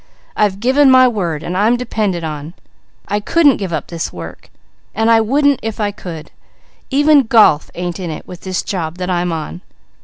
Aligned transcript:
I've 0.35 0.59
given 0.59 0.89
my 0.89 1.07
word, 1.07 1.43
and 1.43 1.55
I'm 1.55 1.77
depended 1.77 2.23
on. 2.23 2.55
I 3.07 3.19
couldn't 3.19 3.57
give 3.57 3.71
up 3.71 3.85
this 3.85 4.11
work, 4.11 4.49
and 4.95 5.11
I 5.11 5.21
wouldn't, 5.21 5.59
if 5.61 5.79
I 5.79 5.91
could. 5.91 6.31
Even 6.89 7.27
golf 7.27 7.69
ain't 7.75 7.99
in 7.99 8.09
it 8.09 8.27
with 8.27 8.41
this 8.41 8.63
job 8.63 8.97
that 8.97 9.11
I'm 9.11 9.31
on." 9.31 9.61